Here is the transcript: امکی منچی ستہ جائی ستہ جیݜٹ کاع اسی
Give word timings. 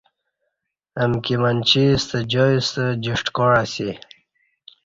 امکی 1.03 1.35
منچی 1.41 1.83
ستہ 2.01 2.17
جائی 2.31 2.57
ستہ 2.67 2.85
جیݜٹ 3.03 3.25
کاع 3.35 3.53
اسی 3.61 3.89